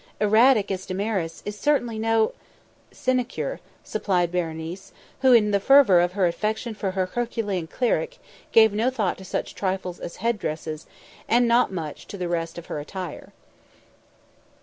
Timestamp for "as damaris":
0.71-1.43